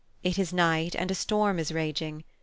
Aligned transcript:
It 0.23 0.39
is 0.39 0.51
night, 0.51 0.95
and 0.95 1.11
a 1.11 1.13
storm 1.13 1.59
is 1.59 1.71
raging. 1.71 2.23